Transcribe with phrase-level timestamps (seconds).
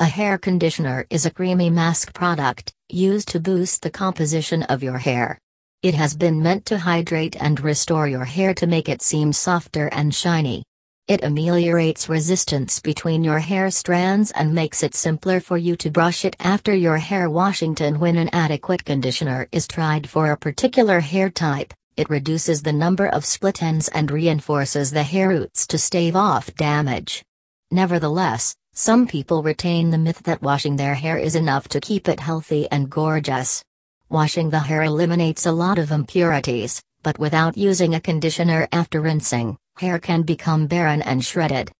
[0.00, 4.98] A hair conditioner is a creamy mask product, used to boost the composition of your
[4.98, 5.40] hair.
[5.82, 9.88] It has been meant to hydrate and restore your hair to make it seem softer
[9.88, 10.62] and shiny.
[11.08, 16.24] It ameliorates resistance between your hair strands and makes it simpler for you to brush
[16.24, 17.74] it after your hair washing.
[17.74, 23.08] When an adequate conditioner is tried for a particular hair type, it reduces the number
[23.08, 27.24] of split ends and reinforces the hair roots to stave off damage.
[27.72, 32.20] Nevertheless, some people retain the myth that washing their hair is enough to keep it
[32.20, 33.64] healthy and gorgeous.
[34.08, 39.58] Washing the hair eliminates a lot of impurities, but without using a conditioner after rinsing,
[39.78, 41.72] hair can become barren and shredded.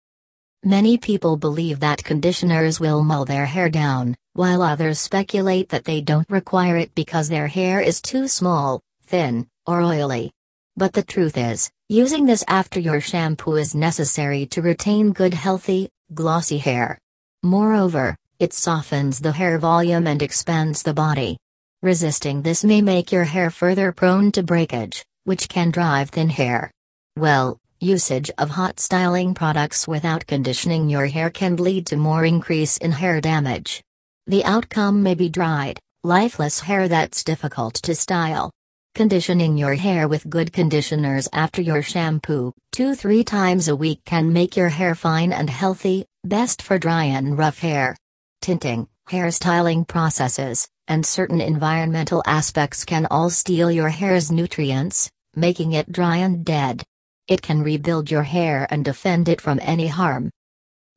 [0.64, 6.00] Many people believe that conditioners will mull their hair down, while others speculate that they
[6.00, 10.32] don't require it because their hair is too small, thin, or oily.
[10.76, 15.90] But the truth is, using this after your shampoo is necessary to retain good healthy,
[16.14, 16.98] glossy hair.
[17.42, 21.36] Moreover, it softens the hair volume and expands the body.
[21.82, 26.70] Resisting this may make your hair further prone to breakage, which can drive thin hair.
[27.16, 32.76] Well, usage of hot styling products without conditioning your hair can lead to more increase
[32.78, 33.82] in hair damage.
[34.26, 38.50] The outcome may be dried, lifeless hair that's difficult to style.
[38.98, 44.56] Conditioning your hair with good conditioners after your shampoo, 2-3 times a week can make
[44.56, 47.96] your hair fine and healthy, best for dry and rough hair.
[48.42, 55.92] Tinting, hairstyling processes, and certain environmental aspects can all steal your hair's nutrients, making it
[55.92, 56.82] dry and dead.
[57.28, 60.28] It can rebuild your hair and defend it from any harm.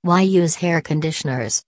[0.01, 1.61] Why use hair conditioners?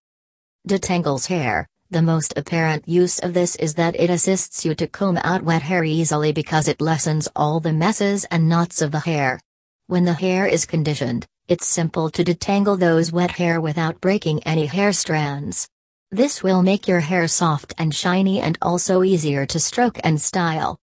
[0.67, 5.17] Detangles hair, the most apparent use of this is that it assists you to comb
[5.23, 9.39] out wet hair easily because it lessens all the messes and knots of the hair.
[9.85, 14.65] When the hair is conditioned, it's simple to detangle those wet hair without breaking any
[14.65, 15.69] hair strands.
[16.09, 20.79] This will make your hair soft and shiny and also easier to stroke and style.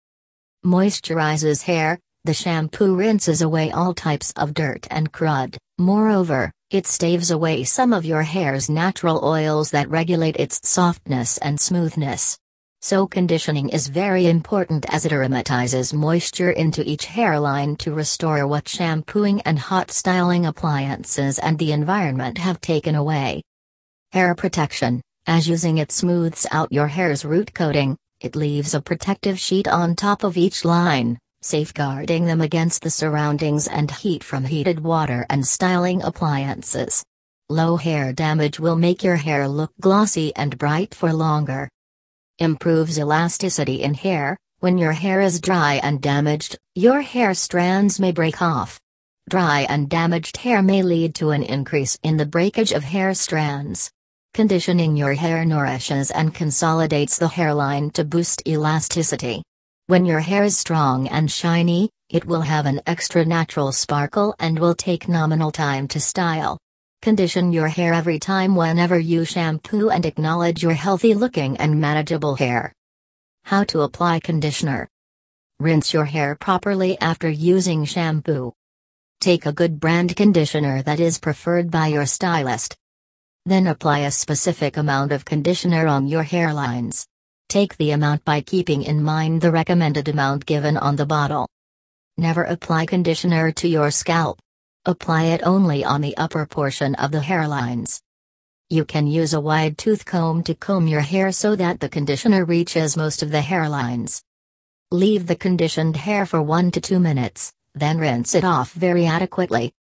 [0.64, 7.32] Moisturizes hair, the shampoo rinses away all types of dirt and crud, moreover, it staves
[7.32, 12.38] away some of your hair's natural oils that regulate its softness and smoothness.
[12.80, 18.68] So conditioning is very important as it aromatizes moisture into each hairline to restore what
[18.68, 23.42] shampooing and hot styling appliances and the environment have taken away.
[24.12, 29.40] Hair protection, as using it smooths out your hair's root coating, it leaves a protective
[29.40, 34.80] sheet on top of each line, safeguarding them against the surroundings and heat from heated
[34.80, 37.04] water and styling appliances.
[37.48, 41.68] Low hair damage will make your hair look glossy and bright for longer.
[42.38, 44.36] Improves elasticity in hair.
[44.60, 48.78] When your hair is dry and damaged, your hair strands may break off.
[49.28, 53.90] Dry and damaged hair may lead to an increase in the breakage of hair strands.
[54.32, 59.42] Conditioning your hair nourishes and consolidates the hairline to boost elasticity.
[59.90, 64.56] When your hair is strong and shiny, it will have an extra natural sparkle and
[64.56, 66.60] will take nominal time to style.
[67.02, 72.36] Condition your hair every time whenever you shampoo and acknowledge your healthy looking and manageable
[72.36, 72.72] hair.
[73.42, 74.88] How to apply conditioner.
[75.58, 78.52] Rinse your hair properly after using shampoo.
[79.20, 82.76] Take a good brand conditioner that is preferred by your stylist.
[83.44, 87.08] Then apply a specific amount of conditioner on your hairlines.
[87.50, 91.48] Take the amount by keeping in mind the recommended amount given on the bottle.
[92.16, 94.38] Never apply conditioner to your scalp.
[94.84, 98.00] Apply it only on the upper portion of the hairlines.
[98.68, 102.44] You can use a wide tooth comb to comb your hair so that the conditioner
[102.44, 104.22] reaches most of the hairlines.
[104.92, 109.72] Leave the conditioned hair for 1 to 2 minutes, then rinse it off very adequately.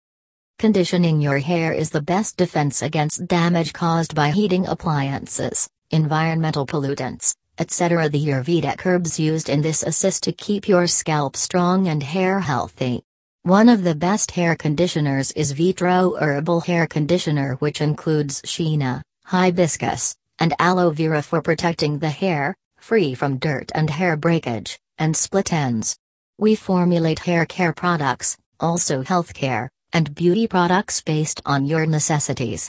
[0.57, 7.35] Conditioning your hair is the best defense against damage caused by heating appliances, environmental pollutants,
[7.59, 8.09] etc.
[8.09, 13.03] The Ayurvedic herbs used in this assist to keep your scalp strong and hair healthy.
[13.43, 20.15] One of the best hair conditioners is Vitro Herbal Hair Conditioner which includes Sheena, hibiscus,
[20.39, 25.53] and aloe vera for protecting the hair, free from dirt and hair breakage, and split
[25.53, 25.97] ends.
[26.37, 32.67] We formulate hair care products, also healthcare, and beauty products based on your necessities.